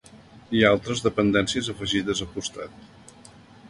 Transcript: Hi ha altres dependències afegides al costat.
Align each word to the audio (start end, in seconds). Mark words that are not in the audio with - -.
Hi 0.59 0.63
ha 0.67 0.71
altres 0.77 1.03
dependències 1.09 1.71
afegides 1.77 2.27
al 2.27 2.35
costat. 2.39 3.35